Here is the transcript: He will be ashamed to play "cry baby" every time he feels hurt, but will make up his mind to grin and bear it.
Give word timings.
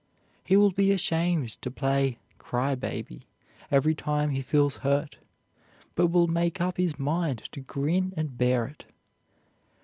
He 0.43 0.57
will 0.57 0.71
be 0.71 0.91
ashamed 0.91 1.61
to 1.61 1.69
play 1.69 2.17
"cry 2.39 2.73
baby" 2.73 3.27
every 3.69 3.93
time 3.93 4.31
he 4.31 4.41
feels 4.41 4.77
hurt, 4.77 5.19
but 5.93 6.07
will 6.07 6.25
make 6.25 6.59
up 6.59 6.77
his 6.77 6.97
mind 6.97 7.43
to 7.51 7.59
grin 7.59 8.11
and 8.17 8.35
bear 8.35 8.65
it. 8.65 8.85